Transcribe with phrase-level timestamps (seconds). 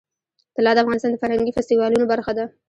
[0.57, 2.45] طلا د افغانستان د فرهنګي فستیوالونو برخه ده.